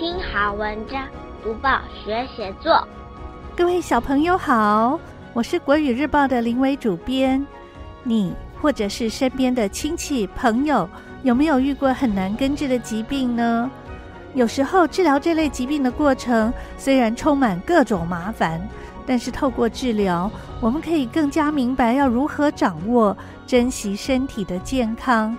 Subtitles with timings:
[0.00, 1.06] 听好文章，
[1.42, 2.88] 读报学写作。
[3.54, 4.98] 各位小朋友好，
[5.34, 7.46] 我是国语日报的林伟主编。
[8.02, 8.32] 你
[8.62, 10.88] 或者是身边的亲戚朋友，
[11.22, 13.70] 有没有遇过很难根治的疾病呢？
[14.32, 18.58] 有时候治疗这类疾病的过程虽然充满各种麻烦，
[19.06, 20.30] 但是透过治疗，
[20.62, 23.14] 我们可以更加明白要如何掌握、
[23.46, 25.36] 珍惜身体的健康。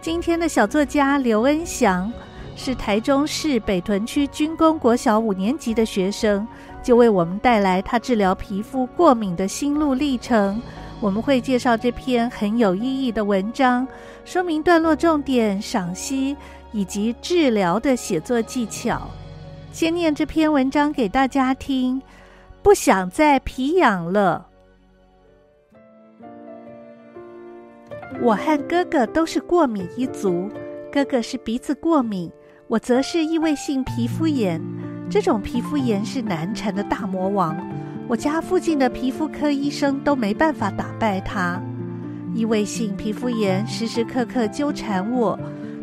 [0.00, 2.12] 今天的小作家刘恩祥
[2.58, 6.46] 是台中市北屯区军工国小五年级的学生，
[6.82, 10.60] 就为我们带来他治疗皮肤过敏的心路历程。
[11.00, 13.86] 我们会介绍这篇很有意义的文章，
[14.24, 16.36] 说明段落重点、赏析。
[16.70, 19.08] 以及治疗的写作技巧。
[19.72, 22.02] 先念这篇文章给大家听。
[22.62, 24.46] 不想再皮痒了。
[28.20, 30.50] 我和哥哥都是过敏一族，
[30.92, 32.30] 哥哥是鼻子过敏，
[32.68, 34.60] 我则是异位性皮肤炎。
[35.08, 37.56] 这种皮肤炎是难缠的大魔王，
[38.06, 41.58] 我家附近的皮肤科医生都没办法打败它。
[42.34, 45.38] 异位性皮肤炎时时刻刻纠缠我。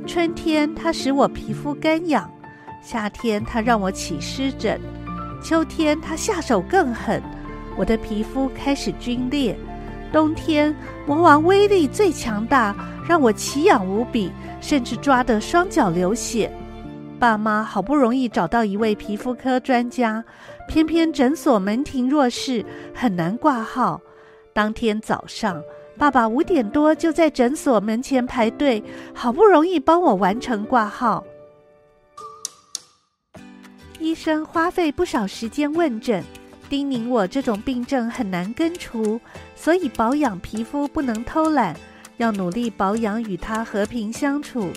[0.06, 2.30] 春天，它使我皮肤干痒；
[2.84, 4.78] 夏天，它让我起湿疹；
[5.42, 7.20] 秋天，它下手更狠，
[7.76, 9.56] 我的皮肤开始皲裂；
[10.12, 10.76] 冬天，
[11.08, 12.76] 魔王威力最强大，
[13.10, 16.52] 让我奇痒无比，甚至抓得双脚流血。
[17.26, 20.24] 爸妈好不容易找到一位皮肤科专家，
[20.68, 24.00] 偏偏诊所门庭若市，很难挂号。
[24.54, 25.60] 当天早上，
[25.98, 28.84] 爸爸五点多就在诊所门前排队，
[29.16, 31.26] 好不容易帮我完成挂号。
[34.00, 36.24] 医生花费不少时间问诊，
[36.70, 39.20] 叮咛我这种病症很难根除，
[39.56, 41.76] 所以保养皮肤不能偷懒，
[42.18, 44.70] 要努力保养与它和平相处。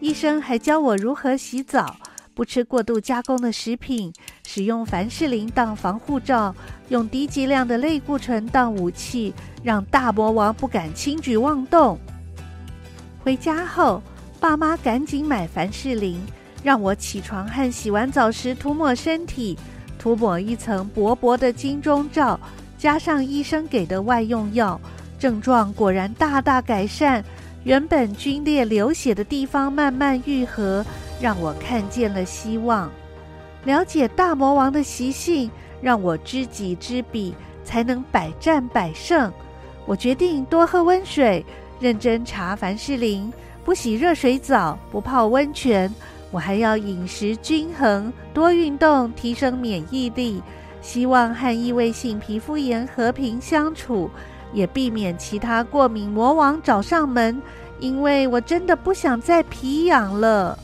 [0.00, 1.96] 医生还教我如何洗澡。
[2.34, 4.12] 不吃过度加工的食品，
[4.46, 6.54] 使用凡士林当防护罩，
[6.88, 11.98] 用低剂量的类固醇当武器，让大魔王不敢轻举妄动。
[13.24, 14.00] 回家后，
[14.38, 16.24] 爸妈赶紧买凡士林，
[16.62, 19.58] 让我起床和洗完澡时涂抹身体，
[19.98, 22.38] 涂抹一层薄薄的金钟罩，
[22.78, 24.80] 加上医生给的外用药，
[25.18, 27.24] 症状果然大大改善，
[27.68, 30.82] 原本皲裂流血的地方慢慢愈合。
[31.20, 32.90] 让我看见了希望，
[33.64, 35.50] 了解大魔王的习性，
[35.82, 37.34] 让我知己知彼，
[37.64, 39.30] 才能百战百胜。
[39.84, 41.44] 我决定多喝温水，
[41.78, 43.30] 认真查凡士林，
[43.66, 45.92] 不洗热水澡，不泡温泉。
[46.30, 50.40] 我还要饮食均衡，多运动，提升免疫力，
[50.80, 54.08] 希望和异位性皮肤炎和平相处，
[54.52, 57.40] 也避免其他过敏魔王找上门。
[57.80, 60.58] 因为我真的不想再皮痒了。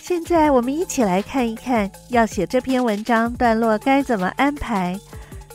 [0.00, 4.98] 现在我们一起来看一看，要写这篇文章段落该怎么安排。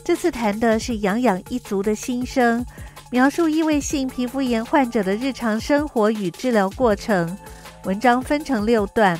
[0.02, 2.64] 这次谈的是痒痒一族的心声，
[3.10, 7.36] 描述异位性皮肤炎患者的日常生活与治疗过程。
[7.84, 9.18] 文章分成六段，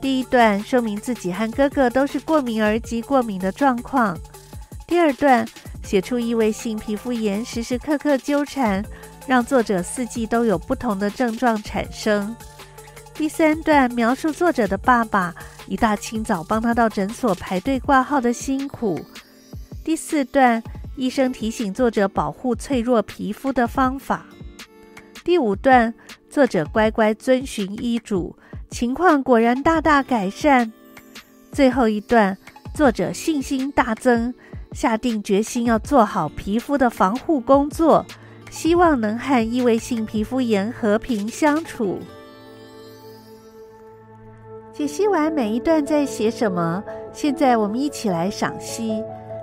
[0.00, 4.18] 第一段说明自己和哥哥都是过敏儿及过敏的状况。
[4.84, 5.46] 第二段
[5.82, 8.84] 写出异位性皮肤炎时时刻刻纠缠，
[9.26, 12.34] 让作者四季都有不同的症状产生。
[13.14, 15.34] 第三段描述作者的爸爸
[15.66, 19.04] 一大清早帮他到诊所排队挂号的辛苦。
[19.84, 20.62] 第四段
[20.96, 24.24] 医生提醒作者保护脆弱皮肤的方法。
[25.24, 25.92] 第五段
[26.30, 28.34] 作者乖乖遵循医嘱，
[28.70, 30.72] 情况果然大大改善。
[31.52, 32.36] 最后一段
[32.74, 34.34] 作者信心大增，
[34.72, 38.04] 下定决心要做好皮肤的防护工作，
[38.50, 41.98] 希望能和异位性皮肤炎和平相处。
[44.72, 49.02] 解析完每一段在写什么，现在我们一起来赏析。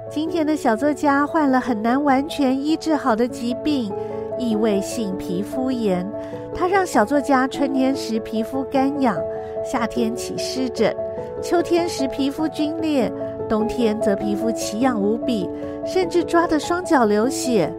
[0.10, 3.94] 今天的小作家患了很难完全医治好的疾病——
[4.40, 6.04] 异位性皮肤炎。
[6.56, 9.16] 它让小作家春天时皮肤干痒，
[9.64, 10.92] 夏天起湿疹，
[11.44, 13.12] 秋天时皮肤皲裂，
[13.50, 15.50] 冬天则皮肤奇痒无比，
[15.84, 17.74] 甚至抓得双脚流血。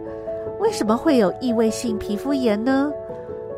[0.59, 2.91] 为什么会有异位性皮肤炎呢？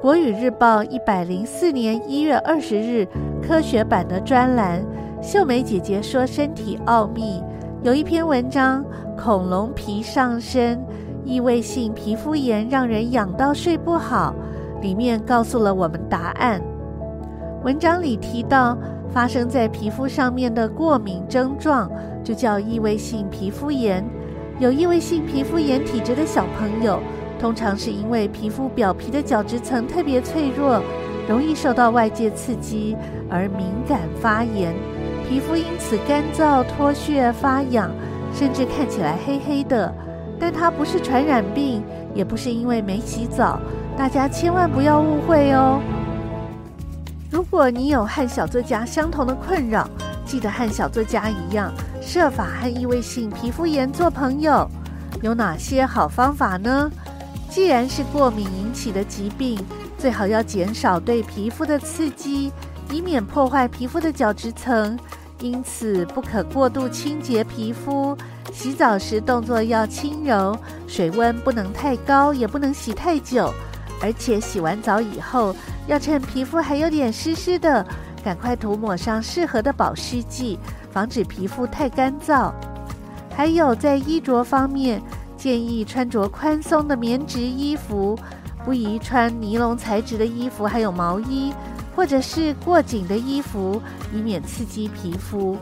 [0.01, 3.07] 国语日报一百零四年一月二十日
[3.41, 4.85] 科学版的专栏，
[5.21, 7.41] 秀美姐姐说身体奥秘，
[7.81, 8.83] 有一篇文章
[9.17, 10.79] 《恐龙皮上身，
[11.25, 14.35] 异位性皮肤炎让人痒到睡不好》，
[14.81, 16.61] 里面告诉了我们答案。
[17.63, 18.77] 文章里提到，
[19.13, 21.89] 发生在皮肤上面的过敏症状
[22.23, 24.03] 就叫异位性皮肤炎。
[24.59, 26.99] 有异位性皮肤炎体质的小朋友，
[27.39, 30.81] 通常是因为皮肤表皮的角质层特别脆弱，
[31.29, 32.95] 容易受到外界刺激
[33.29, 34.73] 而敏感发炎，
[35.29, 37.91] 皮肤因此干燥、脱屑、发痒，
[38.33, 39.93] 甚至看起来黑黑的。
[40.39, 41.83] 但它不是传染病，
[42.15, 43.59] 也不是因为没洗澡，
[43.95, 45.79] 大家千万不要误会哦。
[47.33, 49.89] 如果你有和小作家相同的困扰，
[50.23, 54.69] 记得和小作家一样，设法和异位性皮肤炎做朋友。
[55.23, 56.91] 有哪些好方法呢？
[57.49, 59.59] 既然是过敏引起的疾病，
[59.97, 62.51] 最好要减少对皮肤的刺激，
[62.91, 64.95] 以免破坏皮肤的角质层。
[65.39, 68.15] 因此，不可过度清洁皮肤。
[68.53, 73.51] 洗澡时动作要轻柔，水温不能太高，也不能洗太久。
[74.03, 75.55] 而且洗完澡以后，
[75.87, 77.87] 要趁皮肤还有点湿湿的，
[78.21, 80.59] 赶快涂抹上适合的保湿剂，
[80.91, 82.51] 防止皮肤太干燥。
[83.33, 85.01] 还有在衣着方面，
[85.37, 88.19] 建议穿着宽松的棉质衣服，
[88.65, 91.53] 不宜穿尼龙材质的衣服，还有毛衣。
[91.95, 93.79] 或者是过紧的衣服，
[94.11, 95.55] 以免刺激皮肤。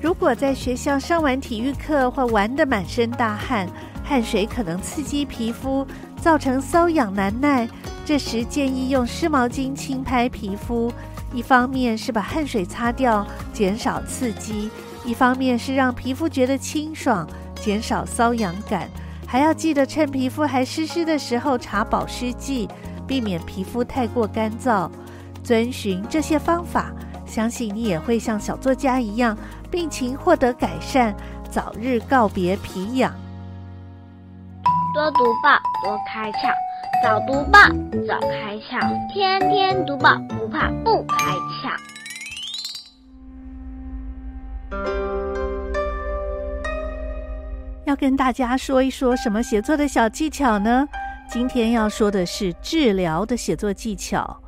[0.00, 3.68] 如果在学校上完体育课或玩得满身大汗，
[4.08, 5.84] 汗水可能刺激皮肤，
[6.22, 7.68] 造成瘙痒难耐。
[8.04, 10.92] 这时建议用湿毛巾轻拍皮肤，
[11.34, 14.70] 一方面是把汗水擦掉，减少刺激；
[15.04, 18.88] 一方面是让皮肤觉得清爽，减少瘙痒感。
[19.26, 22.68] 还要记得趁皮肤还湿湿的时候擦保湿剂，
[23.08, 24.88] 避免皮肤太过干燥。
[25.42, 26.92] 遵循这些方法，
[27.26, 29.36] 相信你也会像小作家一样，
[29.68, 31.12] 病情获得改善，
[31.50, 33.12] 早日告别皮痒。
[34.96, 35.50] 多读报，
[35.84, 36.50] 多开窍；
[37.04, 37.58] 早读报，
[38.08, 38.80] 早开窍；
[39.12, 41.70] 天天读报，不怕不开窍。
[47.84, 50.88] 要跟大家说一说什么写作的小技巧呢？
[51.28, 54.40] 今天要说的是治疗的写作技巧。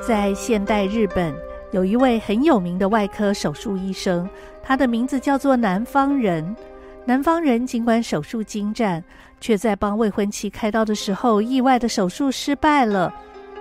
[0.00, 1.34] 在现代日本，
[1.72, 4.26] 有一位很有名的外科手术医生，
[4.62, 6.56] 他的名字叫做南方人。
[7.06, 9.04] 南方人尽管手术精湛，
[9.38, 13.12] 却在帮未婚妻开刀的时候，意外的手术失败了。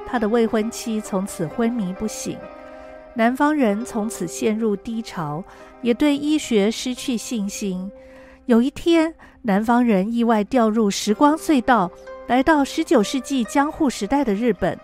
[0.07, 2.37] 他的未婚妻从此昏迷不醒，
[3.15, 5.43] 南方人从此陷入低潮，
[5.81, 7.91] 也对医学失去信心。
[8.45, 11.91] 有一天，南方人意外掉入时光隧道，
[12.27, 14.79] 来到十九世纪江户时代的日本。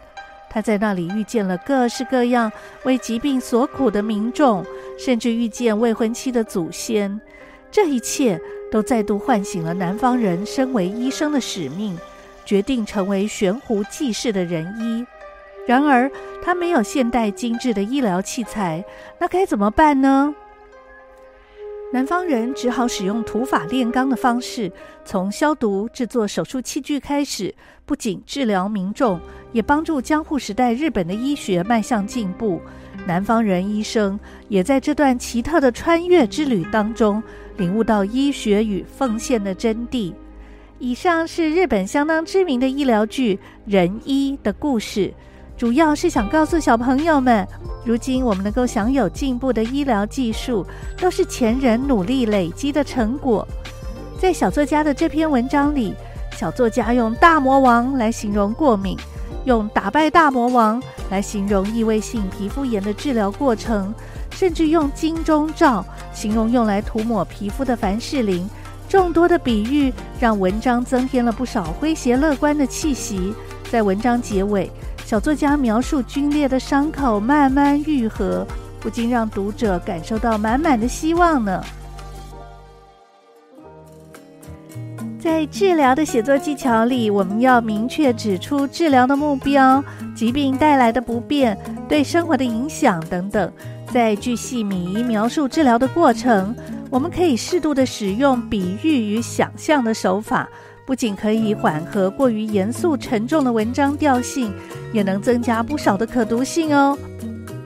[0.50, 2.52] 他在那里遇见了各式各样
[2.84, 4.66] 为疾病所苦的民众，
[4.98, 7.22] 甚至遇见未婚妻的祖先。
[7.72, 8.40] 这一切
[8.72, 11.98] 都再度唤醒了南方人身为医生的使命，
[12.46, 15.06] 决定成为悬壶济世的仁医。
[15.68, 16.10] 然而，
[16.44, 18.84] 他没有现代精致的医疗器材，
[19.20, 20.34] 那该怎么办呢？
[21.92, 24.72] 南方人只好使用土法炼钢的方式，
[25.04, 27.54] 从消毒、制作手术器具开始，
[27.86, 29.20] 不仅治疗民众，
[29.52, 32.62] 也帮助江户时代日本的医学迈向进步。
[33.08, 34.20] 南方人医生
[34.50, 37.24] 也在这段奇特的穿越之旅当中，
[37.60, 40.12] 领悟到医学与奉献的真谛。
[40.80, 43.36] 以上是日本相当知名的医疗剧
[43.66, 45.14] 《仁医》的故事。
[45.58, 47.46] 主要是想告诉小朋友们，
[47.84, 50.66] 如今我们能够享有进步的医疗技术，
[50.98, 53.46] 都是前人努力累积的成果。
[54.18, 55.94] 在小作家的这篇文章里，
[56.32, 58.98] 小作家用“大魔王”来形容过敏，
[59.44, 63.94] 用“打败大魔王”来形容异位性皮肤炎的治疗过程，
[64.32, 68.48] 甚至用“金钟罩”形容用来涂抹皮肤的凡士林。
[68.88, 73.34] 众多的比喻让文章增添了不少诙谐乐观的气息。
[73.70, 74.72] 在文章结尾，
[75.06, 78.48] 小作家描述皲裂的伤口慢慢愈合，
[78.80, 81.64] 不禁让读者感受到满满的希望呢。
[85.20, 89.84] 在治疗的写作技巧里，我们要明确指出治疗的目标、
[90.16, 91.56] 疾病带来的不便、
[91.88, 93.52] 对生活的影响等等，
[93.92, 96.56] 在巨细靡遗描述治疗的过程。
[96.90, 100.50] 我们可以适度的使用比喻与想象的手法。
[100.86, 104.52] 不仅可以缓和过于严肃沉重的文章调性，
[104.92, 106.98] 也能增加不少的可读性哦。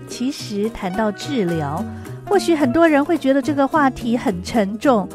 [0.09, 1.81] 其实谈到治疗，
[2.27, 5.07] 或许很多人会觉得这个话题很沉重，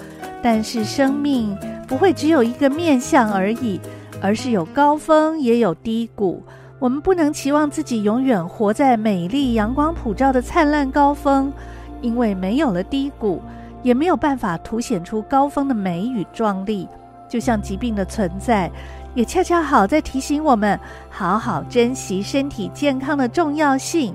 [0.43, 1.55] 但是生命
[1.87, 3.79] 不会只有一个面向而已，
[4.23, 6.43] 而是有高峰也有低谷。
[6.79, 11.53] 我们不能期望自己永远活在美丽阳光普照的灿烂高峰，
[12.01, 13.43] 因为没有了低谷，
[13.83, 16.89] 也没有办法凸显出高峰的美与壮丽。
[17.29, 18.71] 就像疾病的存在，
[19.13, 20.79] 也恰恰好在提醒我们
[21.11, 24.15] 好好珍惜身体健康的重要性。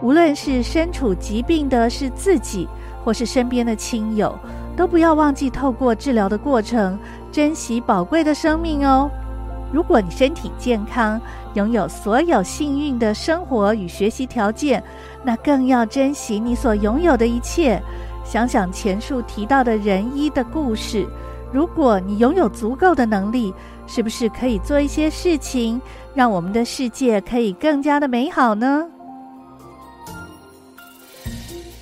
[0.00, 2.68] 无论是身处疾病的是自己，
[3.04, 4.38] 或是身边的亲友，
[4.76, 6.98] 都不要忘记透过治疗的过程，
[7.32, 9.10] 珍惜宝贵的生命哦。
[9.72, 11.20] 如果你身体健康，
[11.54, 14.82] 拥有所有幸运的生活与学习条件，
[15.24, 17.82] 那更要珍惜你所拥有的一切。
[18.24, 21.06] 想想前述提到的仁医的故事，
[21.50, 23.52] 如果你拥有足够的能力，
[23.86, 25.80] 是不是可以做一些事情，
[26.14, 28.86] 让我们的世界可以更加的美好呢？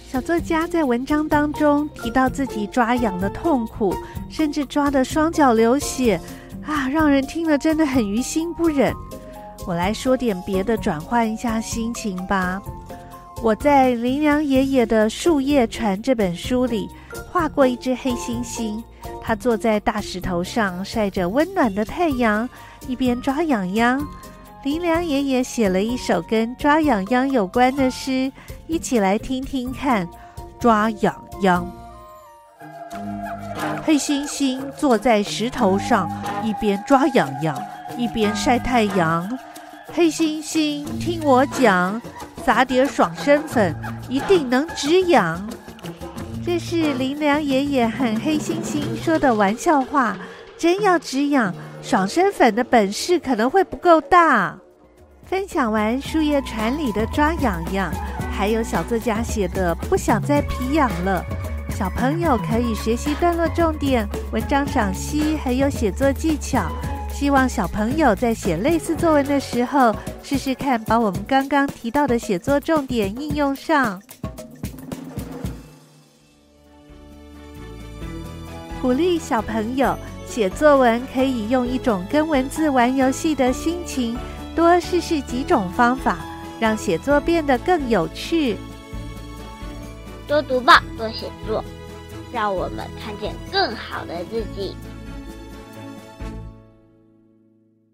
[0.09, 3.95] 小作家在文章当中提到自己抓痒的痛苦，
[4.29, 6.21] 甚至抓得双脚流血，
[6.71, 8.95] 啊，让人听了真的很于心不忍。
[9.67, 12.63] 我来说点别的，转换一下心情吧。
[13.43, 16.89] 我在林良爷爷的《树叶船》这本书里
[17.33, 18.81] 画过一只黑猩猩，
[19.21, 22.49] 它坐在大石头上晒着温暖的太阳，
[22.87, 24.07] 一边抓痒痒。
[24.63, 28.31] 林良爷爷写了一首跟抓痒痒有关的诗。
[28.69, 30.09] 一起来听听看，
[30.61, 31.13] 抓痒
[31.43, 31.80] 痒。
[33.91, 36.09] 黑猩猩坐在石头上，
[36.45, 37.61] 一边抓痒痒，
[37.99, 39.29] 一边晒太阳。
[39.93, 42.01] 黑猩猩，听我讲，
[42.47, 43.75] 撒点爽身粉，
[44.09, 45.45] 一定能止痒。
[46.47, 50.17] 这是林良爷爷和黑猩猩说的玩笑话。
[50.57, 54.57] 真要止痒，爽身粉的本事可能会不够大。
[55.27, 57.93] 分享完树叶船里的抓痒痒。
[58.31, 61.25] 还有小作家写的不想再皮痒了，
[61.81, 66.71] 小朋友可以学习段落重点、文章赏析，还有写作技巧。
[67.11, 73.99] 希望小朋友在写类似作文的时候，试试看把我们刚刚提到的写作重点应用上。
[78.83, 79.97] 鼓励小朋友
[80.27, 84.19] 写作文，可以用一种跟文字玩游戏的心情，
[84.55, 86.19] 多试试几种方法。
[86.61, 88.59] 让写作变得更有趣。
[90.31, 91.65] 多读报，多写作，
[92.33, 94.77] 让我们看见更好的自己。